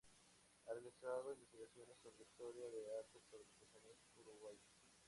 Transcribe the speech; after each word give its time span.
Ha 0.65 0.73
realizado 0.73 1.31
investigaciones 1.31 1.95
sobre 2.01 2.23
historia 2.23 2.65
del 2.71 2.85
arte 3.01 3.19
y 3.19 3.29
sobre 3.29 3.43
artesanía 3.43 3.93
uruguaya. 4.17 4.65